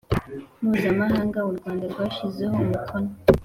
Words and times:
Mpuzamahanga 0.63 1.39
u 1.49 1.53
rwanda 1.57 1.83
rwashyizeho 1.91 2.55
umukono 2.65 3.09